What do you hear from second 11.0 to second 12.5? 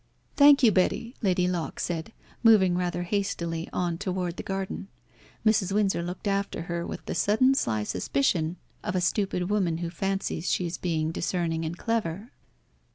discerning and clever.